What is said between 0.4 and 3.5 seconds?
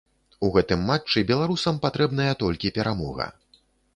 У гэтым матчы беларусам патрэбная толькі перамога.